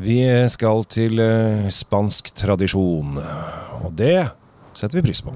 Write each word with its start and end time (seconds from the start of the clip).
Vi 0.00 0.22
skal 0.48 0.86
til 0.88 1.20
eh, 1.20 1.66
spansk 1.68 2.30
tradisjon, 2.32 3.18
og 3.84 3.90
det 3.92 4.30
setter 4.72 4.96
vi 4.96 5.10
pris 5.10 5.20
på. 5.20 5.34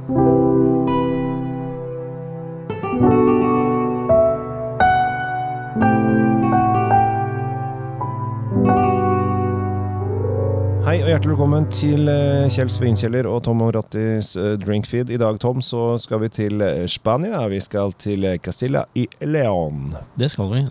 Hei 10.87 10.95
og 11.03 11.11
hjertelig 11.11 11.35
velkommen 11.35 11.69
til 11.69 12.09
eh, 12.09 12.46
Kjell 12.55 12.73
Svinkjeller 12.73 13.29
og 13.29 13.43
Tom 13.45 13.61
Rattis 13.69 14.33
eh, 14.41 14.55
Drinkfeed. 14.65 15.12
I 15.12 15.21
dag, 15.21 15.37
Tom, 15.45 15.61
så 15.61 15.99
skal 16.01 16.25
vi 16.25 16.33
til 16.41 16.65
Spania. 16.89 17.45
Vi 17.53 17.61
skal 17.61 17.93
til 18.01 18.25
Castilla 18.41 18.87
y 18.96 19.05
León. 19.29 19.93
Det 20.17 20.33
skal 20.33 20.49
vi. 20.55 20.65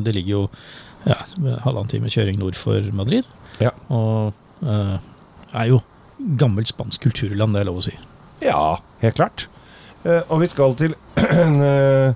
Det 0.00 0.16
ligger 0.16 0.32
jo 0.38 0.48
ja, 1.08 1.18
halvannen 1.64 1.90
time 1.90 2.12
kjøring 2.12 2.38
nord 2.40 2.56
for 2.58 2.92
Madrid. 2.96 3.26
Ja. 3.62 3.72
Og 3.92 4.32
eh, 4.64 4.96
er 5.54 5.68
jo 5.70 5.82
gammelt 6.40 6.70
spansk 6.70 7.04
kulturland, 7.08 7.54
det 7.54 7.64
er 7.64 7.68
lov 7.68 7.82
å 7.82 7.86
si. 7.86 7.94
Ja, 8.44 8.76
helt 9.02 9.18
klart. 9.18 9.46
Eh, 10.04 10.22
og 10.28 10.42
vi 10.42 10.48
skal 10.50 10.74
til 10.78 10.94
en, 11.24 11.56
eh, 11.64 12.14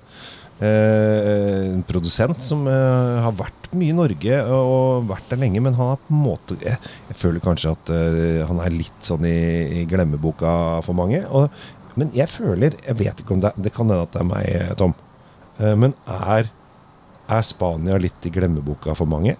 eh, 0.65 1.29
en 1.75 1.85
produsent 1.89 2.43
som 2.45 2.67
eh, 2.69 3.19
har 3.25 3.37
vært 3.39 3.71
mye 3.77 3.93
i 3.93 3.97
Norge 3.97 4.39
og 4.49 5.09
vært 5.11 5.33
der 5.33 5.43
lenge, 5.43 5.61
men 5.65 5.77
han 5.77 5.91
har 5.93 5.99
på 6.01 6.15
en 6.15 6.23
måte 6.25 6.57
Jeg, 6.63 6.79
jeg 7.11 7.19
føler 7.21 7.45
kanskje 7.45 7.75
at 7.75 7.91
eh, 7.93 8.45
han 8.49 8.63
er 8.65 8.73
litt 8.73 9.03
sånn 9.05 9.27
i, 9.29 9.39
i 9.81 9.85
glemmeboka 9.89 10.53
for 10.87 10.97
mange. 10.97 11.21
Og, 11.29 11.49
men 11.99 12.13
jeg 12.17 12.31
føler 12.31 12.77
Jeg 12.81 12.97
vet 13.01 13.21
ikke 13.21 13.37
om 13.37 13.43
det, 13.45 13.53
det 13.59 13.75
kan 13.75 13.89
hende 13.89 14.07
at 14.07 14.15
det 14.15 14.23
er 14.23 14.29
meg, 14.31 14.73
Tom. 14.81 14.97
Men 15.59 15.91
er, 16.07 16.47
er 17.29 17.45
Spania 17.47 17.99
litt 18.01 18.27
i 18.27 18.33
glemmeboka 18.33 18.95
for 18.99 19.11
mange? 19.11 19.37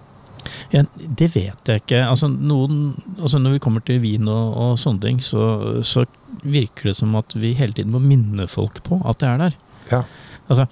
Ja, 0.71 0.83
det 0.97 1.29
vet 1.33 1.69
jeg 1.69 1.83
ikke. 1.83 1.99
Altså, 2.05 2.29
noen, 2.31 2.93
altså 3.19 3.41
Når 3.41 3.57
vi 3.57 3.61
kommer 3.63 3.83
til 3.85 3.99
vin 4.03 4.29
og, 4.31 4.53
og 4.55 4.77
sånne 4.81 5.03
ting, 5.03 5.19
så, 5.23 5.81
så 5.85 6.05
virker 6.43 6.91
det 6.91 6.97
som 6.99 7.15
at 7.19 7.35
vi 7.37 7.53
hele 7.57 7.75
tiden 7.75 7.93
må 7.93 8.01
minne 8.03 8.47
folk 8.49 8.81
på 8.85 9.01
at 9.03 9.19
det 9.21 9.29
er 9.29 9.41
der. 9.43 9.57
Ja. 9.91 10.03
Altså, 10.47 10.67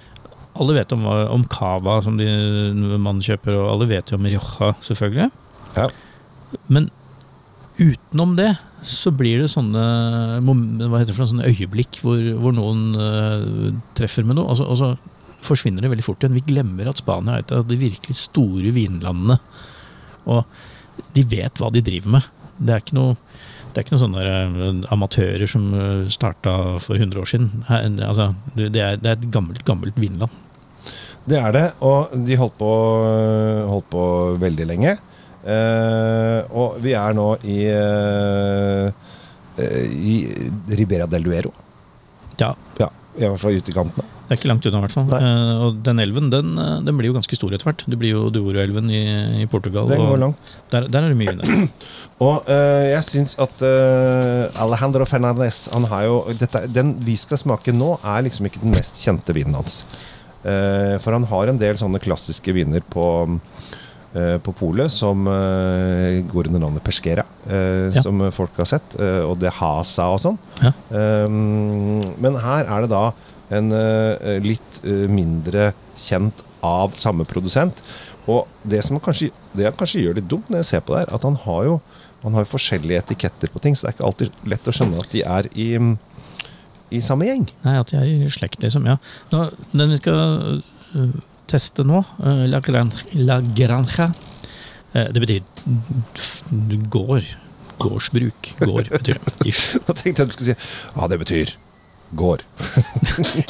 alle 0.57 0.77
vet 0.79 0.93
om, 0.95 1.03
om 1.05 1.43
cava 1.51 1.99
som 2.05 2.17
de, 2.17 2.27
man 3.01 3.21
kjøper, 3.23 3.57
og 3.57 3.73
alle 3.73 3.89
vet 3.91 4.11
jo 4.11 4.17
om 4.17 4.29
rioja, 4.29 4.71
selvfølgelig. 4.85 5.29
Ja. 5.77 5.89
Men 6.73 6.89
utenom 7.77 8.33
det 8.39 8.55
så 8.87 9.11
blir 9.13 9.41
det 9.41 9.49
sånne 9.51 9.83
hva 10.45 11.01
heter 11.01 11.11
det 11.11 11.15
sånne 11.17 11.49
øyeblikk 11.49 11.97
hvor, 12.01 12.21
hvor 12.39 12.53
noen 12.55 12.83
uh, 12.95 13.71
treffer 13.97 14.25
med 14.25 14.37
noe, 14.37 14.53
altså, 14.53 14.67
altså 14.69 15.16
forsvinner 15.43 15.83
det 15.83 15.91
veldig 15.91 16.05
fort 16.05 16.23
igjen. 16.23 16.37
Vi 16.37 16.47
glemmer 16.53 16.89
at 16.89 17.01
Spania 17.01 17.37
er 17.37 17.45
et 17.45 17.53
av 17.55 17.67
de 17.67 17.77
virkelig 17.79 18.17
store 18.19 18.73
vinlandene. 18.75 19.37
Og 20.27 20.43
de 21.15 21.23
vet 21.29 21.61
hva 21.61 21.69
de 21.73 21.83
driver 21.85 22.17
med. 22.17 22.31
Det 22.57 22.73
er 22.73 22.83
ikke 22.83 22.97
noe, 22.97 23.17
det 23.71 23.77
er 23.77 23.85
ikke 23.85 23.95
noen 23.95 24.03
sånne 24.05 24.23
eh, 24.25 24.79
amatører 24.95 25.49
som 25.49 25.67
uh, 25.75 26.07
starta 26.13 26.53
for 26.81 26.97
100 26.97 27.21
år 27.21 27.29
siden. 27.29 27.51
Altså, 27.69 28.31
det, 28.57 28.71
er, 28.73 28.97
det 28.97 29.11
er 29.11 29.19
et 29.19 29.29
gammelt, 29.33 29.61
gammelt 29.67 29.99
vinland. 30.01 30.33
Det 31.27 31.37
er 31.37 31.53
det, 31.53 31.65
og 31.83 32.13
de 32.25 32.39
holdt 32.39 32.55
på, 32.57 32.71
holdt 33.67 33.89
på 33.91 34.03
veldig 34.39 34.67
lenge. 34.69 34.95
Eh, 35.47 36.39
og 36.59 36.79
vi 36.83 36.91
er 36.97 37.15
nå 37.15 37.27
i, 37.47 37.57
eh, 37.71 38.87
eh, 39.63 39.85
i 39.87 40.15
Ribera 40.75 41.07
del 41.07 41.23
Duero. 41.23 41.53
Ja, 42.39 42.53
Ja, 42.77 42.89
i 43.17 43.25
hvert 43.25 43.39
fall 43.41 43.57
ute 43.57 43.71
i 43.71 43.73
kantene. 43.73 44.05
Det 44.27 44.35
er 44.35 44.39
ikke 44.41 44.49
langt 44.51 44.65
unna, 44.67 44.79
i 44.81 44.83
hvert 44.83 44.91
fall. 44.91 45.11
Eh, 45.15 45.59
og 45.63 45.77
den 45.85 46.01
elven 46.03 46.25
den, 46.27 46.49
eh, 46.59 46.71
den 46.83 46.97
blir 46.99 47.07
jo 47.07 47.15
ganske 47.15 47.37
stor 47.37 47.53
etter 47.55 47.69
hvert. 47.69 47.85
Det 47.87 47.95
blir 47.99 48.11
jo 48.11 48.25
Douro-elven 48.35 48.89
i, 48.91 49.03
i 49.39 49.45
Portugal. 49.47 49.87
Den 49.87 50.03
går 50.03 50.19
langt. 50.19 50.57
Der, 50.73 50.89
der 50.91 51.05
er 51.07 51.13
det 51.13 51.19
mye 51.21 51.31
vinner. 51.31 51.69
Og 52.27 52.49
uh, 52.49 52.83
jeg 52.89 53.05
syns 53.07 53.37
at 53.39 53.63
uh, 53.63 54.63
Alejandro 54.65 55.05
Fernandez 55.07 55.67
han 55.71 55.85
har 55.87 56.07
jo 56.09 56.17
dette, 56.35 56.63
Den 56.73 56.95
vi 57.07 57.15
skal 57.19 57.39
smake 57.39 57.71
nå, 57.71 57.93
er 58.03 58.25
liksom 58.27 58.49
ikke 58.49 58.65
den 58.65 58.75
mest 58.75 58.99
kjente 59.05 59.35
vinen 59.37 59.55
hans. 59.55 59.83
For 60.47 61.11
han 61.11 61.25
har 61.27 61.49
en 61.51 61.57
del 61.59 61.75
sånne 61.79 61.99
klassiske 61.99 62.53
viner 62.55 62.83
på 62.93 63.03
på 64.15 64.51
polet 64.55 64.89
som 64.89 65.25
går 66.31 66.47
under 66.47 66.61
navnet 66.63 66.81
Pesquera, 66.85 67.25
Ja. 67.51 68.01
som 68.01 68.21
folk 68.33 68.55
har 68.57 68.69
sett. 68.69 68.95
og 69.27 69.35
det 69.41 69.51
Hasa 69.59 70.07
og 70.13 70.21
sånn. 70.23 70.37
Ja. 70.63 70.71
Men 71.27 72.39
her 72.41 72.63
er 72.71 72.85
det 72.85 72.89
da 72.93 73.03
en 73.53 73.71
eh, 73.75 74.37
litt 74.43 74.81
eh, 74.83 75.05
mindre 75.11 75.71
kjent 75.97 76.43
av 76.65 76.95
samme 76.97 77.25
produsent. 77.27 77.81
Og 78.27 78.47
det 78.67 78.81
som 78.83 78.99
kanskje, 78.99 79.29
det 79.55 79.71
kanskje 79.77 80.03
gjør 80.03 80.19
litt 80.19 80.27
dumt 80.29 80.49
når 80.51 80.63
jeg 80.63 80.69
ser 80.71 80.83
på 80.83 80.95
det 80.95 81.05
her, 81.05 81.13
at 81.15 81.27
han 81.27 81.39
har 81.45 81.63
jo 81.69 81.79
han 82.23 82.33
har 82.33 82.47
forskjellige 82.49 82.99
etiketter 83.05 83.51
på 83.53 83.61
ting, 83.63 83.75
så 83.77 83.85
det 83.85 83.91
er 83.91 83.95
ikke 83.95 84.07
alltid 84.07 84.37
lett 84.51 84.67
å 84.67 84.73
skjønne 84.73 84.99
at 84.99 85.11
de 85.13 85.21
er 85.21 85.47
i, 85.53 85.67
i 86.97 87.01
samme 87.05 87.27
gjeng. 87.27 87.45
Nei, 87.63 87.75
at 87.79 87.93
de 87.93 87.99
er 87.99 88.09
i 88.09 88.31
slekt, 88.33 88.57
liksom. 88.65 88.87
Ja. 88.89 88.97
Nå, 89.31 89.43
den 89.71 89.93
vi 89.93 89.99
skal 90.01 90.23
øh, 90.97 91.13
teste 91.47 91.85
nå, 91.87 92.01
La, 92.49 92.59
Gran, 92.65 92.89
La 93.21 93.37
Granja, 93.53 94.09
eh, 94.97 95.11
det 95.13 95.23
betyr 95.23 96.81
gård. 96.91 97.29
Gårdsbruk. 97.77 98.51
Gård 98.65 98.89
betyr 98.97 99.21
det. 99.21 99.37
Ish. 99.53 99.77
Da 99.85 99.93
tenkte 99.93 100.25
jeg 100.25 100.33
du 100.33 100.35
skulle 100.35 100.55
si 100.55 100.57
ja, 100.57 101.07
det 101.13 101.21
betyr 101.21 101.55
gård. 102.15 102.43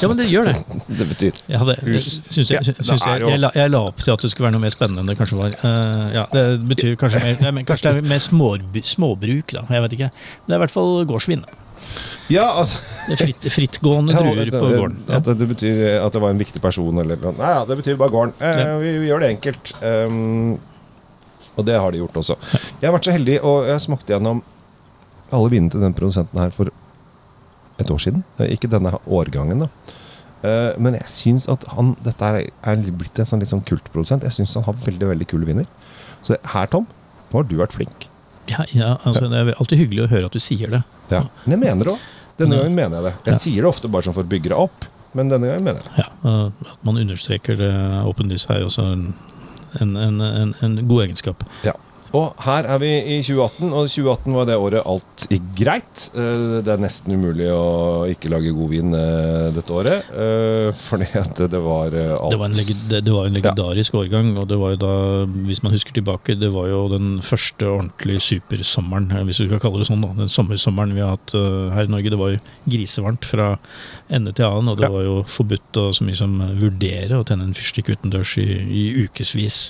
Ja, 0.00 0.08
men 0.08 0.16
det 0.18 0.26
gjør 0.30 0.48
det. 0.50 0.54
Det 0.98 1.06
betyr 1.06 1.36
Jeg, 1.46 1.60
det, 1.68 1.76
Hus. 1.86 2.06
synes 2.28 2.50
jeg, 2.50 2.58
Ja, 2.58 2.72
synes 2.82 3.04
er 3.06 3.20
jeg, 3.20 3.28
jeg, 3.30 3.40
la, 3.44 3.50
jeg 3.54 3.70
la 3.70 3.80
opp 3.86 4.00
til 4.02 4.10
at 4.14 4.24
det 4.24 4.30
skulle 4.32 4.48
være 4.48 4.56
noe 4.56 4.64
mer 4.64 4.72
spennende 4.74 5.04
enn 5.04 5.10
det 5.12 5.16
kanskje 5.20 5.38
var. 5.38 5.54
Uh, 5.62 6.08
ja, 6.16 6.24
det 6.32 6.44
betyr 6.72 6.96
kanskje 6.98 7.20
mer, 7.22 7.36
nei, 7.44 7.52
men 7.60 7.68
kanskje 7.68 7.92
det 7.94 8.02
er 8.02 8.08
mer 8.10 8.22
småby, 8.24 8.82
småbruk, 8.82 9.54
da. 9.54 9.62
Jeg 9.70 9.84
vet 9.86 9.96
ikke. 9.98 10.10
Men 10.10 10.50
Det 10.50 10.56
er 10.56 10.60
i 10.60 10.64
hvert 10.66 10.74
fall 10.74 10.92
gårdsvin. 11.12 11.44
Ja, 12.28 12.44
altså 12.60 12.76
Det 13.08 13.16
fritt, 13.22 13.46
frittgående 13.54 14.12
Ja, 14.16 14.20
druer 14.26 14.50
på 14.52 14.64
gården. 14.74 14.98
Ja. 15.08 15.20
At 15.22 15.30
det 15.38 15.48
betyr 15.54 15.84
at 16.02 16.12
det 16.18 16.20
var 16.26 16.34
en 16.34 16.42
viktig 16.42 16.60
person 16.64 16.98
eller 17.04 17.20
noe. 17.22 17.36
Nei, 17.38 17.52
ja, 17.54 17.62
det 17.70 17.78
betyr 17.80 17.96
bare 18.00 18.12
gården. 18.16 18.34
Uh, 18.42 18.58
Ja. 18.58 18.74
vi, 18.82 18.96
vi 19.04 19.12
gjør 19.12 19.22
det 19.24 19.30
enkelt. 19.36 19.72
Um, 19.84 20.58
og 21.58 21.64
det 21.66 21.78
har 21.78 21.94
de 21.94 22.02
gjort 22.02 22.18
også. 22.20 22.34
Jeg 22.82 22.88
har 22.90 22.94
vært 22.98 23.06
så 23.06 23.14
heldig, 23.14 23.38
og 23.46 23.66
jeg 23.70 23.80
smakte 23.86 24.12
gjennom 24.16 24.42
alle 25.30 25.50
vinene 25.52 25.70
til 25.70 25.82
den 25.82 25.94
produsenten 25.96 26.38
her 26.40 26.50
for 26.54 26.70
et 27.78 27.90
år 27.90 27.98
siden. 28.02 28.24
Eh, 28.38 28.52
Ikke 28.56 28.70
denne 28.70 28.92
årgangen, 29.06 29.64
da. 29.64 29.68
Eh, 30.42 30.74
men 30.78 30.94
jeg 30.94 31.08
syns 31.10 31.48
at 31.50 31.64
han 31.74 31.96
Dette 32.04 32.22
er, 32.22 32.84
blitt 32.94 33.18
en 33.18 33.26
sånn 33.26 33.40
litt 33.42 33.50
sånn 33.50 33.64
kultprodusent. 33.66 34.22
Jeg 34.22 34.32
syns 34.36 34.54
han 34.54 34.64
har 34.68 34.74
veldig 34.84 35.08
veldig 35.10 35.26
kule 35.30 35.46
viner. 35.48 35.66
Så 36.22 36.36
her, 36.54 36.66
Tom, 36.66 36.86
nå 37.32 37.40
har 37.42 37.48
du 37.48 37.56
vært 37.58 37.74
flink. 37.74 38.06
Ja, 38.48 38.64
ja, 38.72 38.92
altså, 39.04 39.28
det 39.28 39.36
er 39.42 39.50
alltid 39.58 39.78
hyggelig 39.82 40.06
å 40.06 40.10
høre 40.12 40.26
at 40.30 40.32
du 40.32 40.40
sier 40.40 40.70
det. 40.72 40.82
Ja. 41.10 41.24
Men 41.44 41.58
jeg 41.58 41.64
mener 41.66 41.84
det 41.90 41.92
òg. 41.96 42.06
Denne 42.38 42.56
gangen 42.60 42.74
mener 42.78 42.96
jeg 43.00 43.04
det. 43.08 43.14
Jeg 43.26 43.34
Ja. 43.34 43.38
sier 43.42 43.62
det 43.62 43.68
ofte 43.68 43.90
bare 43.90 44.02
sånn 44.06 44.14
for 44.14 44.22
å 44.22 44.30
bygge 44.30 44.48
det 44.52 44.56
opp, 44.56 44.84
men 45.12 45.28
denne 45.28 45.48
gangen 45.50 45.64
mener 45.64 45.80
jeg 45.82 45.90
det. 45.90 46.04
Ja, 46.04 46.46
At 46.70 46.84
man 46.86 46.96
understreker 46.96 47.56
det 47.58 47.72
åpenlyst 48.06 48.48
er 48.54 48.60
jo 48.60 48.66
også 48.70 48.84
en, 48.92 49.14
en, 49.80 49.96
en, 50.20 50.54
en 50.62 50.76
god 50.88 51.02
egenskap. 51.08 51.42
Ja. 51.66 51.72
Og 52.16 52.32
her 52.40 52.64
er 52.72 52.78
vi 52.80 52.88
i 52.88 53.16
2018, 53.20 53.68
og 53.68 53.88
2018 53.92 54.32
var 54.38 54.46
det 54.48 54.54
året 54.56 54.86
alt 54.88 55.24
gikk 55.28 55.48
greit. 55.58 56.04
Eh, 56.16 56.62
Det 56.64 56.72
er 56.72 56.80
nesten 56.80 57.12
umulig 57.18 57.50
å 57.52 58.06
ikke 58.08 58.30
lage 58.32 58.52
god 58.56 58.70
vin 58.72 58.94
eh, 58.96 59.50
dette 59.52 59.74
året, 59.76 60.08
eh, 60.16 60.70
fordi 60.72 61.08
at 61.20 61.42
det 61.52 61.60
var 61.60 61.92
alt 61.92 62.32
Det 62.32 62.38
var 62.40 62.48
en, 62.48 62.56
lege- 62.56 63.02
det, 63.04 63.12
var 63.12 63.28
en 63.28 63.36
legendarisk 63.36 63.98
årgang, 64.00 64.30
og 64.40 64.48
det 64.48 64.56
var 64.62 64.72
jo 64.72 64.80
da, 64.86 64.92
hvis 65.50 65.62
man 65.62 65.74
husker 65.76 65.92
tilbake, 66.00 66.38
det 66.40 66.48
var 66.54 66.70
jo 66.72 66.80
den 66.94 67.20
første 67.20 67.68
ordentlige 67.68 68.24
supersommeren, 68.30 69.10
hvis 69.28 69.42
vi 69.44 69.50
skal 69.50 69.60
kalle 69.66 69.84
det 69.84 69.90
sånn, 69.90 70.00
da. 70.06 70.14
Den 70.24 70.32
sommersommeren 70.32 70.96
vi 70.96 71.04
har 71.04 71.12
hatt 71.18 71.36
her 71.76 71.84
i 71.84 71.92
Norge. 71.92 72.08
Det 72.16 72.18
var 72.24 72.32
jo 72.32 72.40
grisevarmt 72.72 73.28
fra 73.28 73.50
ende 74.08 74.32
til 74.32 74.48
annen, 74.48 74.72
og 74.72 74.80
det 74.80 74.88
Ja. 74.88 74.94
var 74.96 75.04
jo 75.04 75.18
forbudt 75.28 75.76
å 75.76 75.90
så 75.92 76.04
mye 76.08 76.16
som 76.16 76.38
vurdere 76.56 77.20
å 77.20 77.24
tenne 77.28 77.44
en 77.44 77.52
fyrstikk 77.52 77.92
utendørs 77.92 78.38
i, 78.40 78.48
i 78.48 79.04
ukevis. 79.04 79.66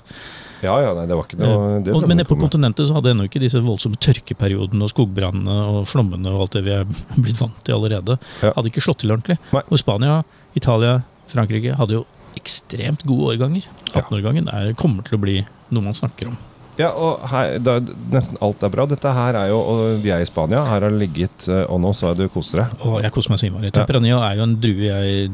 Ja, 0.62 0.74
ja, 0.82 0.90
nei, 0.96 1.04
det 1.06 1.14
var 1.18 1.24
ikke 1.28 1.38
noe 1.38 1.78
det 1.86 1.92
og, 1.94 2.06
men 2.10 2.22
på 2.26 2.36
kontinentet 2.40 2.88
så 2.88 2.96
hadde 2.96 3.12
ennå 3.14 3.28
ikke 3.28 3.40
disse 3.42 3.60
voldsomme 3.62 3.98
tørkeperiodene 4.02 4.82
og 4.82 4.90
skogbrannene 4.90 5.56
og 5.70 5.84
flommene 5.86 6.32
og 6.34 6.46
alt 6.46 6.56
det 6.58 6.64
vi 6.66 6.72
er 6.74 6.84
blitt 7.24 7.38
vant 7.40 7.60
til 7.64 7.76
allerede, 7.78 8.18
Ja. 8.42 8.50
hadde 8.56 8.72
ikke 8.72 8.82
slått 8.82 9.02
til 9.04 9.14
ordentlig. 9.14 9.38
Nei. 9.54 9.62
Og 9.70 9.78
Spania, 9.78 10.20
Italia, 10.58 10.96
Frankrike 11.30 11.76
hadde 11.78 11.98
jo 12.00 12.04
ekstremt 12.38 13.02
gode 13.06 13.34
årganger. 13.36 13.66
18-årgangen 13.94 14.48
er- 14.52 14.74
kommer 14.78 15.02
til 15.06 15.18
å 15.18 15.22
bli 15.22 15.38
noe 15.70 15.82
man 15.84 15.94
snakker 15.96 16.28
om. 16.32 16.36
Ja, 16.78 16.92
og 16.94 17.24
her, 17.32 17.56
da, 17.58 17.76
nesten 18.14 18.38
alt 18.44 18.62
er 18.62 18.70
bra. 18.70 18.84
Dette 18.86 19.10
her 19.14 19.38
er 19.40 19.50
jo, 19.50 19.58
og 19.58 20.02
vi 20.04 20.12
er 20.14 20.22
i 20.22 20.28
Spania, 20.28 20.60
her 20.62 20.84
har 20.84 20.86
det 20.86 21.00
ligget 21.00 21.48
eh, 21.50 21.64
Og 21.74 21.80
nå 21.82 21.90
så 21.96 22.12
jeg 22.12 22.20
du 22.20 22.32
koser 22.32 22.62
deg. 22.62 22.84
Og 22.86 23.00
jeg 23.02 23.14
koser 23.14 23.34
meg 23.34 23.40
så 23.42 23.48
innmari. 23.48 23.72
Tempranillo 23.74 24.20
er 24.22 24.38
jo 24.38 24.46
en 24.46 24.56
drue 24.62 24.86
jeg 24.86 25.28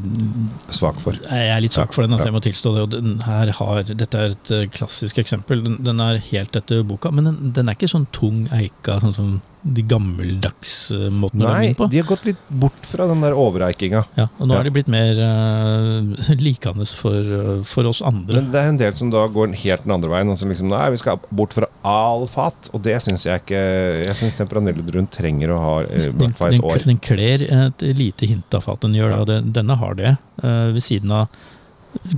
Svak 0.73 0.97
for. 1.01 1.17
Jeg 1.29 1.51
er 1.53 1.61
litt 1.61 1.77
svak 1.77 1.93
for 1.93 2.05
den, 2.05 2.15
altså 2.17 2.31
jeg 2.31 2.35
må 2.37 2.41
tilstå 2.45 2.73
det. 2.75 2.85
Og 2.87 2.93
den 2.95 3.19
her 3.27 3.51
har, 3.59 3.83
dette 3.91 4.21
er 4.23 4.33
et 4.33 4.53
eh, 4.57 4.69
klassisk 4.73 5.21
eksempel. 5.21 5.61
Den, 5.65 5.77
den 5.85 6.01
er 6.03 6.21
helt 6.31 6.57
etter 6.57 6.81
boka, 6.87 7.13
men 7.13 7.29
den, 7.29 7.53
den 7.55 7.69
er 7.69 7.77
ikke 7.77 7.91
sånn 7.93 8.09
tung 8.15 8.47
eika, 8.55 8.97
sånn 9.03 9.15
som 9.15 9.35
de 9.65 9.81
gammeldagse 9.89 11.07
måtene 11.09 11.47
å 11.47 11.53
på. 11.73 11.85
Nei, 11.87 11.89
de 11.89 11.97
har 11.97 12.05
gått 12.05 12.25
litt 12.27 12.41
bort 12.61 12.85
fra 12.85 13.07
den 13.09 13.23
der 13.25 13.33
overreikinga. 13.33 14.03
Ja, 14.13 14.27
og 14.37 14.45
nå 14.47 14.53
Ja. 14.53 14.59
er 14.59 14.67
de 14.67 14.73
blitt 14.75 14.91
mer 14.93 15.17
uh, 15.17 16.35
likende 16.37 16.85
for, 16.93 17.17
uh, 17.17 17.63
for 17.65 17.89
oss 17.89 18.03
andre. 18.05 18.37
Men 18.43 18.51
det 18.53 18.61
er 18.61 18.69
en 18.69 18.77
del 18.77 18.93
som 18.93 19.09
da 19.09 19.23
går 19.27 19.55
helt 19.63 19.87
den 19.87 19.95
andre 19.95 20.11
veien. 20.13 20.29
Altså 20.29 20.45
liksom, 20.45 20.69
nei, 20.69 20.83
vi 20.93 21.01
skal 21.01 21.17
bort 21.33 21.55
fra 21.57 21.65
all 21.81 22.27
fat. 22.29 22.69
Og 22.77 22.83
det 22.85 22.99
syns 23.01 23.25
jeg 23.25 23.41
ikke 23.41 23.63
Jeg 24.05 24.15
syns 24.21 24.37
Temperanillo 24.37 24.85
Druen 24.85 25.09
trenger 25.09 25.55
å 25.55 25.59
ha 25.63 25.73
eh, 25.87 26.07
i 26.07 26.13
hvert 26.13 26.37
fall 26.37 26.53
den, 26.53 26.61
et 26.61 26.69
år. 26.69 26.85
den 26.85 27.01
kler 27.01 27.45
et 27.49 27.81
lite 27.97 28.29
hint 28.29 28.53
av 28.53 28.61
fat. 28.69 28.81
Den 28.85 28.93
gjør 28.93 29.17
Ja. 29.17 29.25
den, 29.25 29.51
denne 29.55 29.77
har 29.81 29.95
det. 29.97 30.17
Uh, 30.43 30.71
ved 30.77 30.83
siden 30.85 31.11
av 31.11 31.27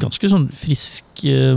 ganske 0.02 0.28
sånn 0.28 0.50
frisk 0.52 1.24
eh, 1.24 1.56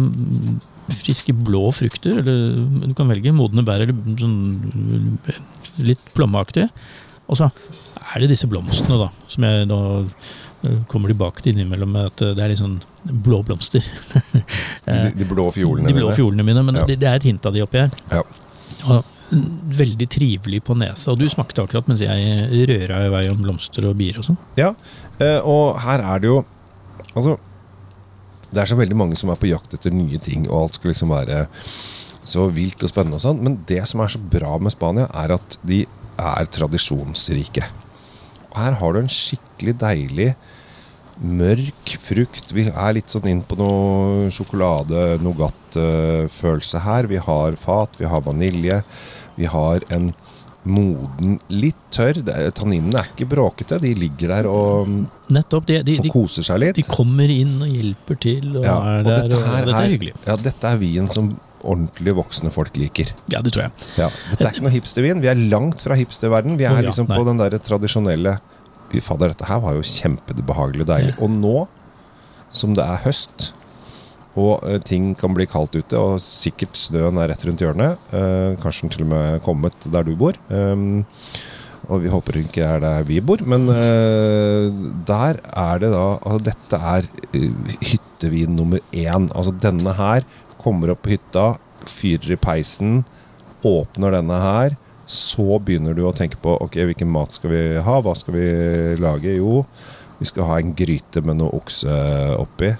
Friske 0.90 1.30
blå 1.30 1.68
frukter. 1.70 2.16
Eller 2.18 2.64
du 2.88 2.94
kan 2.98 3.06
velge 3.06 3.30
modne 3.30 3.62
bær 3.62 3.84
eller 3.84 3.94
sånn 4.18 5.18
litt 5.84 6.02
plommeaktig. 6.16 6.68
Og 7.30 7.38
så 7.38 7.50
er 8.14 8.22
det 8.24 8.30
disse 8.32 8.48
blomstene, 8.50 8.96
da, 8.98 9.08
som 9.30 9.44
jeg 9.46 9.68
da 9.70 9.80
eh, 10.00 10.78
kommer 10.90 11.12
tilbake 11.12 11.44
til 11.44 11.54
innimellom. 11.54 11.96
At 12.06 12.22
det 12.22 12.40
er 12.42 12.52
litt 12.52 12.60
sånn 12.62 12.78
blå 13.24 13.42
blomster. 13.46 13.84
De, 14.90 15.10
de 15.14 15.26
blå 15.28 15.44
fiolene 15.54 15.86
De 15.88 15.94
blå 15.94 16.08
fiolene 16.16 16.42
mine, 16.46 16.62
men 16.66 16.80
Ja. 16.80 16.86
det, 16.88 16.96
det 16.98 17.06
er 17.08 17.20
et 17.20 17.26
hint 17.28 17.44
av 17.46 17.54
de 17.54 17.62
oppi 17.62 17.78
her. 17.84 17.92
Ja. 18.10 18.22
Og 18.90 19.04
veldig 19.76 20.08
trivelig 20.10 20.58
på 20.66 20.74
nesa. 20.74 21.12
Og 21.12 21.20
du 21.20 21.28
smakte 21.30 21.62
akkurat 21.62 21.86
mens 21.90 22.02
jeg 22.02 22.64
røra 22.70 23.04
i 23.06 23.12
vei 23.12 23.20
om 23.30 23.38
blomster 23.44 23.86
og 23.86 23.94
bier 24.00 24.18
og 24.18 24.26
sånn. 24.26 24.38
Ja, 24.58 24.72
eh, 25.22 25.38
og 25.46 25.78
her 25.84 26.02
er 26.14 26.24
det 26.24 26.32
jo 26.32 26.40
Altså, 27.14 27.32
det 28.54 28.60
er 28.62 28.68
så 28.70 28.76
veldig 28.78 28.94
mange 28.98 29.16
som 29.18 29.30
er 29.32 29.38
på 29.40 29.48
jakt 29.50 29.72
etter 29.74 29.90
nye 29.94 30.18
ting, 30.22 30.44
og 30.50 30.60
alt 30.64 30.76
skal 30.78 30.92
liksom 30.92 31.10
være 31.10 31.40
så 32.24 32.44
vilt 32.52 32.82
og 32.84 32.88
spennende 32.92 33.16
og 33.16 33.22
sånn, 33.24 33.40
men 33.42 33.56
det 33.66 33.80
som 33.88 34.00
er 34.04 34.08
så 34.12 34.18
bra 34.20 34.58
med 34.60 34.70
Spania, 34.74 35.06
er 35.16 35.32
at 35.38 35.56
de 35.66 35.86
er 36.20 36.44
tradisjonsrike. 36.52 37.64
Og 38.50 38.56
her 38.60 38.72
har 38.80 38.92
du 38.92 38.98
en 39.00 39.08
skikkelig 39.10 39.74
deilig 39.80 40.34
mørk 41.20 41.96
frukt. 42.00 42.52
Vi 42.56 42.64
er 42.70 42.94
litt 42.96 43.08
sånn 43.12 43.26
inn 43.28 43.42
på 43.44 43.56
noe 43.60 44.30
sjokolade-nougat-følelse 44.32 46.78
her. 46.84 47.06
Vi 47.10 47.16
har 47.20 47.56
fat, 47.60 47.90
vi 48.00 48.06
har 48.08 48.20
vanilje, 48.24 48.82
vi 49.36 49.44
har 49.50 49.80
en 49.94 50.12
moden, 50.64 51.38
litt 51.48 51.76
tørr. 51.94 52.18
Tanninene 52.56 52.98
er 53.00 53.06
ikke 53.14 53.28
bråkete, 53.30 53.78
de 53.80 53.94
ligger 53.96 54.28
der 54.34 54.46
og, 54.50 54.88
Nettopp. 55.32 55.66
De, 55.70 55.78
de, 55.86 55.94
og 56.02 56.08
koser 56.12 56.42
seg 56.46 56.58
litt. 56.60 56.76
de 56.76 56.82
kommer 56.88 57.28
inn 57.32 57.62
og 57.64 57.68
hjelper 57.70 58.16
til, 58.20 58.50
og 58.58 58.64
Ja, 58.66 58.76
er 58.80 58.98
og 59.00 59.04
der. 59.08 59.14
dette, 59.22 59.36
Og, 59.36 59.40
dette 59.70 59.80
er, 59.80 59.88
hyggelig. 59.94 60.14
ja, 60.26 60.34
dette 60.36 60.64
er 60.74 60.78
vin 60.82 61.08
som 61.12 61.30
ordentlig 61.60 62.14
voksne 62.18 62.52
folk 62.54 62.76
liker. 62.80 63.10
Ja, 63.32 63.42
det 63.44 63.54
tror 63.54 63.66
jeg. 63.66 63.88
Ja, 64.00 64.08
dette 64.30 64.46
er 64.46 64.54
ikke 64.54 64.66
noe 64.66 64.74
hipstervin. 64.74 65.22
Vi 65.22 65.30
er 65.32 65.44
langt 65.52 65.84
fra 65.84 65.98
hipsterverden. 65.98 66.58
Vi 66.60 66.68
er 66.68 66.82
liksom 66.86 67.08
på 67.10 67.22
den 67.28 67.40
der 67.40 67.58
tradisjonelle 67.62 68.38
Fy 68.90 68.98
fader, 69.06 69.30
dette 69.30 69.46
her 69.46 69.60
var 69.62 69.76
jo 69.76 69.84
kjempebehagelig 69.86 70.82
og 70.82 70.88
deilig. 70.88 71.12
Og 71.22 71.30
nå 71.30 71.56
som 72.50 72.72
det 72.74 72.82
er 72.82 73.04
høst, 73.04 73.52
og 74.38 74.64
eh, 74.66 74.80
ting 74.82 75.12
kan 75.18 75.34
bli 75.36 75.46
kaldt 75.50 75.76
ute, 75.78 75.94
og 75.94 76.18
sikkert 76.24 76.74
snøen 76.78 77.20
er 77.22 77.30
rett 77.30 77.46
rundt 77.46 77.62
hjørnet, 77.62 78.10
eh, 78.10 78.58
kanskje 78.62 78.88
den 78.88 78.94
til 78.96 79.06
og 79.06 79.12
med 79.12 79.38
kommet 79.46 79.86
der 79.94 80.06
du 80.06 80.16
bor 80.18 80.34
um, 80.50 81.04
og 81.90 82.04
vi 82.04 82.10
håper 82.12 82.36
det 82.36 82.44
ikke 82.46 82.66
er 82.66 82.82
der 82.82 83.06
vi 83.06 83.18
bor, 83.24 83.40
men 83.50 83.66
eh, 83.72 84.68
der 85.08 85.40
er 85.42 85.80
det 85.82 85.90
da 85.90 86.04
Altså, 86.20 86.42
dette 86.50 86.78
er 86.92 87.08
hyttevin 87.34 88.54
nummer 88.54 88.82
én. 88.92 89.26
Altså, 89.34 89.50
denne 89.50 89.94
her 89.98 90.26
kommer 90.60 90.92
opp 90.92 91.02
på 91.06 91.14
hytta, 91.14 91.54
fyrer 91.88 92.36
i 92.36 92.40
peisen, 92.40 93.00
åpner 93.66 94.16
denne 94.18 94.40
her. 94.40 94.76
Så 95.10 95.58
begynner 95.58 95.96
du 95.96 96.04
å 96.06 96.14
tenke 96.14 96.38
på 96.40 96.54
ok, 96.62 96.76
hvilken 96.90 97.10
mat 97.10 97.34
skal 97.34 97.50
vi 97.50 97.62
ha, 97.82 97.96
hva 98.04 98.14
skal 98.14 98.36
vi 98.36 98.46
lage? 99.02 99.32
Jo, 99.40 99.64
vi 100.20 100.28
skal 100.28 100.46
ha 100.46 100.60
en 100.60 100.74
gryte 100.76 101.24
med 101.26 101.40
noe 101.40 101.56
okse 101.58 101.96
oppi. 102.38 102.70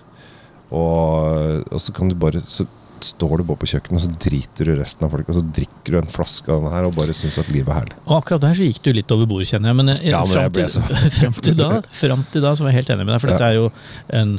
Og, 0.70 1.64
og 1.66 1.80
så 1.82 1.90
kan 1.90 2.06
du 2.06 2.14
bare 2.14 2.38
Så 2.46 2.62
står 3.04 3.38
du 3.38 3.44
bare 3.48 3.60
på 3.62 3.68
kjøkkenet, 3.70 3.96
og 3.96 4.02
så 4.04 4.10
driter 4.24 4.64
du 4.70 4.72
resten 4.80 5.06
av 5.06 5.10
folk, 5.14 5.28
og 5.28 5.36
så 5.38 5.42
drikker 5.56 5.94
du 5.94 5.98
en 6.00 6.10
flaske 6.10 6.48
av 6.52 6.60
denne 6.62 6.72
her 6.74 6.88
og 6.88 6.94
bare 6.96 7.14
syns 7.16 7.38
at 7.42 7.48
livet 7.52 7.68
er 7.72 7.78
herlig. 7.80 7.96
Og 8.06 8.14
akkurat 8.20 8.40
der 8.44 8.54
så 8.58 8.66
gikk 8.68 8.82
du 8.82 8.92
litt 8.96 9.14
over 9.16 9.26
bord, 9.30 9.44
kjenner 9.48 9.70
jeg. 9.72 9.76
Men, 9.80 9.92
jeg, 9.94 10.10
Ja, 10.12 10.20
men 10.24 10.34
fram, 10.34 10.52
til, 10.52 10.68
så- 10.68 10.82
fram, 11.20 11.32
til 11.32 11.56
da, 11.60 11.70
fram 12.02 12.24
til 12.32 12.42
da 12.42 12.54
så 12.54 12.64
var 12.66 12.72
jeg 12.72 12.80
helt 12.82 12.90
enig 12.96 13.06
med 13.06 13.14
deg, 13.16 13.20
for 13.20 13.30
Ja. 13.30 13.38
dette 13.38 13.48
er 13.50 13.58
jo 13.60 13.72
en, 14.20 14.36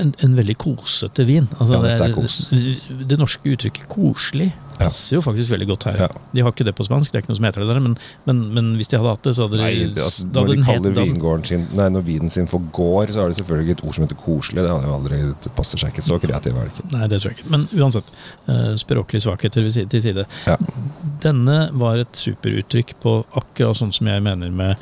en, 0.00 0.14
en 0.24 0.36
veldig 0.36 0.56
kosete 0.58 1.26
vin. 1.26 1.48
Altså, 1.58 1.74
Ja, 1.74 1.82
dette 1.82 2.04
er 2.04 2.08
det, 2.08 2.14
kos. 2.16 2.38
det 3.12 3.18
norske 3.18 3.44
uttrykket 3.56 3.88
'koselig'. 3.88 4.52
Passer 4.84 5.16
jo 5.16 5.22
faktisk 5.24 5.52
veldig 5.54 5.68
godt 5.72 5.86
her. 5.90 6.14
De 6.32 6.42
har 6.44 6.52
ikke 6.54 6.66
det 6.68 6.74
på 6.78 6.86
spansk, 6.86 7.12
det 7.12 7.18
er 7.20 7.24
ikke 7.24 7.32
noe 7.32 7.38
som 7.40 7.46
heter 7.48 7.64
det 7.64 7.68
der, 7.72 7.80
men, 7.84 7.96
men, 8.28 8.42
men 8.56 8.70
hvis 8.80 8.90
de 8.92 8.98
hadde 9.00 9.12
hatt 9.14 9.22
det, 9.28 9.34
så 9.38 9.46
hadde 9.48 9.60
de 9.60 9.62
Nei, 9.66 9.86
altså, 9.92 10.26
da 10.32 10.42
når 10.44 10.52
de 10.52 10.56
kaller 10.66 10.90
het- 10.96 11.10
vingården 11.12 11.44
sin 11.52 11.66
Nei, 11.78 11.88
når 11.96 12.06
vinen 12.08 12.32
sin 12.34 12.50
for 12.50 12.64
gård, 12.76 13.12
så 13.14 13.24
er 13.24 13.32
det 13.32 13.38
selvfølgelig 13.40 13.76
et 13.78 13.84
ord 13.86 13.96
som 13.98 14.06
heter 14.06 14.20
koselig. 14.22 14.62
Det, 14.62 14.70
hadde 14.72 14.90
jo 14.90 14.96
aldri, 14.98 15.20
det 15.46 15.54
passer 15.58 15.80
seg 15.82 15.92
ikke 15.94 16.06
så 16.08 16.18
kreativ, 16.22 16.56
er 16.58 16.68
det 16.68 16.74
ikke? 16.76 16.88
Nei, 16.96 17.06
det 17.12 17.20
tror 17.22 17.32
jeg 17.32 17.38
ikke. 17.40 17.50
Men 17.54 17.68
uansett, 17.78 18.12
uh, 18.48 18.72
språklige 18.80 19.26
svakheter 19.26 19.68
til 19.92 20.02
side. 20.02 20.26
Ja. 20.48 20.56
Denne 21.22 21.58
var 21.78 22.00
et 22.02 22.18
superuttrykk 22.18 22.96
på 23.02 23.16
akkurat 23.38 23.78
sånn 23.78 23.92
som 23.94 24.08
jeg 24.10 24.22
mener 24.24 24.50
med 24.52 24.74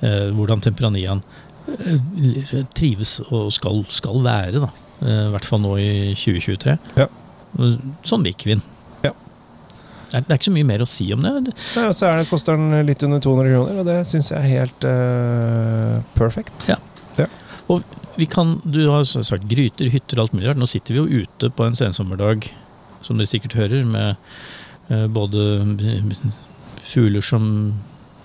eh, 0.00 0.28
hvordan 0.34 0.60
Temperanian 0.62 1.22
eh, 1.68 2.62
trives 2.76 3.18
og 3.28 3.50
skal, 3.54 3.82
skal 3.92 4.22
være. 4.24 4.62
da. 4.62 4.70
Eh, 5.02 5.24
I 5.28 5.30
hvert 5.34 5.48
fall 5.48 5.62
nå 5.64 5.74
i 5.82 5.90
2023. 6.18 6.76
Ja. 7.00 7.08
Sånn 8.06 8.26
liker 8.26 8.50
vi 8.50 8.56
den. 8.58 8.64
Ja. 10.08 10.20
Det 10.20 10.32
er, 10.32 10.38
ikke 10.38 10.48
så 10.48 10.56
mye 10.56 10.68
mer 10.68 10.84
å 10.84 10.88
si 10.88 11.08
om 11.12 11.24
det. 11.24 11.32
Nei, 11.52 11.86
og 11.86 11.96
så 11.96 12.08
er 12.08 12.20
det, 12.20 12.28
koster 12.30 12.56
den 12.56 12.86
litt 12.88 13.02
under 13.04 13.20
200 13.24 13.54
kroner, 13.54 13.80
og 13.82 13.88
det 13.88 13.98
syns 14.08 14.32
jeg 14.32 14.40
er 14.40 14.62
helt 14.62 14.86
uh, 14.88 15.98
perfect. 16.16 16.70
Ja. 16.72 16.78
Og 17.68 17.84
vi 18.16 18.26
kan, 18.26 18.60
Du 18.64 18.80
har 18.88 19.04
sagt 19.04 19.44
gryter, 19.48 19.90
hytter, 19.92 20.20
alt 20.22 20.32
mulig. 20.34 20.54
Nå 20.56 20.66
sitter 20.66 20.96
vi 20.96 21.02
jo 21.02 21.22
ute 21.22 21.50
på 21.54 21.66
en 21.66 21.76
sensommerdag, 21.76 22.48
som 23.04 23.20
dere 23.20 23.30
sikkert 23.30 23.54
hører, 23.58 23.84
med 23.86 24.16
eh, 24.88 25.06
både 25.06 25.44
fugler 26.82 27.22
som 27.22 27.44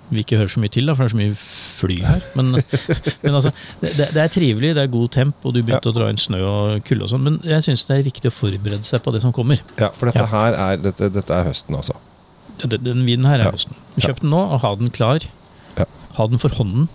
vi 0.10 0.24
ikke 0.24 0.40
hører 0.40 0.52
så 0.54 0.64
mye 0.64 0.74
til, 0.74 0.88
da, 0.88 0.96
for 0.96 1.04
det 1.04 1.12
er 1.12 1.14
så 1.14 1.22
mye 1.22 1.36
fly 1.74 1.98
her. 2.06 2.22
Men, 2.40 2.54
men 3.26 3.38
altså, 3.40 3.52
det, 3.82 4.10
det 4.16 4.22
er 4.24 4.32
trivelig, 4.34 4.74
det 4.78 4.86
er 4.86 4.92
god 4.94 5.12
temp, 5.18 5.36
og 5.44 5.56
du 5.56 5.62
begynte 5.62 5.92
å 5.92 5.96
dra 5.96 6.10
inn 6.14 6.22
snø 6.22 6.42
og 6.48 6.88
kulde 6.88 7.08
og 7.08 7.14
sånn. 7.14 7.26
Men 7.28 7.40
jeg 7.48 7.66
syns 7.68 7.86
det 7.90 8.00
er 8.00 8.08
viktig 8.08 8.32
å 8.32 8.36
forberede 8.36 8.86
seg 8.88 9.04
på 9.06 9.14
det 9.16 9.24
som 9.26 9.36
kommer. 9.36 9.62
Ja, 9.82 9.92
for 9.96 10.10
dette 10.12 10.24
Ja. 10.24 10.32
her 10.34 10.60
er, 10.70 10.82
dette, 10.88 11.10
dette 11.14 11.38
er 11.40 11.50
høsten, 11.50 11.78
altså. 11.80 11.98
Den, 12.64 12.84
den 12.86 13.06
vinen 13.08 13.26
her 13.30 13.42
er 13.42 13.50
Ja. 13.50 13.56
høsten. 13.56 13.78
Kjøp 13.98 14.22
den 14.24 14.34
nå 14.34 14.44
og 14.46 14.62
ha 14.64 14.76
den 14.80 14.94
klar. 14.94 15.26
Ja. 15.78 15.90
Ha 16.20 16.28
den 16.30 16.42
for 16.42 16.54
hånden. 16.62 16.90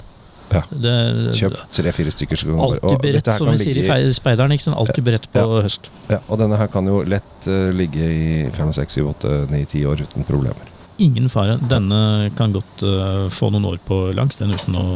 Ja. 0.48 0.62
Det, 0.72 0.92
Kjøp 1.36 1.56
tre-fire 1.76 2.12
stykker. 2.14 2.40
Alltid 2.56 3.02
beredt, 3.02 3.28
som 3.36 3.50
vi 3.52 3.58
sier 3.60 3.82
i 3.82 4.12
speideren. 4.16 4.54
ikke 4.54 4.64
sant? 4.68 4.78
Alltid 4.80 5.04
beredt 5.04 5.28
på 5.32 5.44
høst. 5.60 5.90
Ja, 6.08 6.22
og 6.28 6.40
denne 6.40 6.56
her 6.60 6.70
kan 6.72 6.88
jo 6.88 7.02
lett 7.04 7.48
uh, 7.50 7.68
ligge 7.76 8.00
i 8.00 8.48
5, 8.56 8.72
6, 8.78 8.98
7, 9.00 9.04
8, 9.12 9.34
9, 9.52 9.64
10 9.74 9.84
år 9.90 10.04
uten 10.06 10.24
problemer. 10.28 10.72
Ingen 10.98 11.28
fare. 11.30 11.58
Denne 11.70 12.30
kan 12.38 12.52
godt 12.54 12.82
uh, 12.82 13.28
få 13.30 13.50
noen 13.54 13.68
år 13.70 13.78
på 13.86 14.00
langs 14.18 14.40
den 14.40 14.54
uten 14.56 14.76
å, 14.78 14.86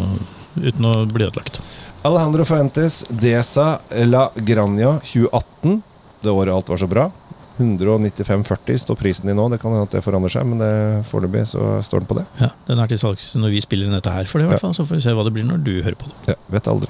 uten 0.59 0.89
å 0.89 0.95
bli 1.07 1.29
ødelagt. 1.29 1.61
Alejandro 2.03 2.45
Fuentes, 2.49 3.05
Desa 3.11 3.77
La 4.11 4.29
Grania 4.37 4.97
2018. 5.07 5.83
Det 6.23 6.31
året 6.31 6.55
alt 6.55 6.73
var 6.75 6.81
så 6.83 6.89
bra. 6.91 7.11
195,40 7.63 8.77
står 8.83 8.97
prisen 8.99 9.31
i 9.31 9.35
nå. 9.37 9.45
Det 9.53 9.59
kan 9.63 9.71
hende 9.75 9.87
at 9.87 9.95
det 9.95 10.03
forandrer 10.05 10.33
seg, 10.33 10.47
men 10.49 10.59
det- 10.59 11.05
foreløpig 11.07 11.45
så 11.53 11.83
står 11.85 12.01
den 12.03 12.09
på 12.11 12.17
det. 12.19 12.25
Ja, 12.41 12.49
Den 12.67 12.79
er 12.79 12.87
til 12.91 12.99
salgs 12.99 13.35
når 13.37 13.51
vi 13.51 13.61
spiller 13.61 13.87
inn 13.87 13.93
dette 13.93 14.11
her, 14.11 14.25
for 14.25 14.39
det 14.39 14.47
i 14.47 14.51
hvert 14.51 14.61
fall. 14.61 14.75
Så 14.75 14.87
får 14.89 14.97
vi 14.99 15.05
se 15.05 15.15
hva 15.15 15.25
det 15.25 15.33
blir 15.37 15.45
når 15.45 15.63
du 15.63 15.83
hører 15.83 15.95
på 16.01 16.09
det. 16.09 16.33
Ja, 16.33 16.35
vet 16.51 16.67
aldri. 16.67 16.89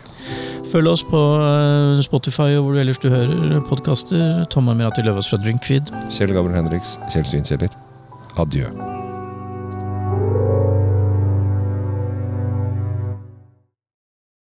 Følg 0.70 0.88
oss 0.88 1.02
på 1.02 1.20
eh, 1.42 2.00
Spotify 2.06 2.56
og 2.56 2.64
hvor 2.64 2.72
du 2.72 2.80
ellers 2.80 2.98
du 3.02 3.10
hører 3.10 3.60
podkaster. 3.68 4.46
Tom 4.48 4.68
Amirati 4.68 5.02
Løvaas 5.02 5.28
fra 5.28 5.36
Drinkfeed. 5.42 5.92
Kjell 6.08 6.32
Gabriel 6.32 6.56
Henriks, 6.62 6.98
Kjell 7.12 7.26
Svinkjeller. 7.26 7.68
Adjø. 8.38 8.91